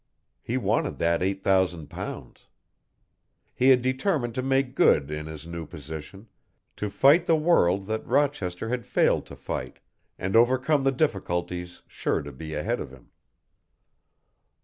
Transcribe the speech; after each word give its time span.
He 0.41 0.57
wanted 0.57 0.97
that 0.97 1.21
eight 1.21 1.43
thousand 1.43 1.91
pounds. 1.91 2.47
He 3.53 3.69
had 3.69 3.83
determined 3.83 4.33
to 4.33 4.41
make 4.41 4.73
good 4.73 5.11
in 5.11 5.27
his 5.27 5.45
new 5.45 5.67
position, 5.67 6.27
to 6.77 6.89
fight 6.89 7.27
the 7.27 7.35
world 7.35 7.85
that 7.85 8.03
Rochester 8.07 8.69
had 8.69 8.83
failed 8.87 9.27
to 9.27 9.35
fight, 9.35 9.77
and 10.17 10.35
overcome 10.35 10.85
the 10.85 10.91
difficulties 10.91 11.83
sure 11.85 12.23
to 12.23 12.31
be 12.31 12.55
ahead 12.55 12.79
of 12.79 12.89
him. 12.89 13.11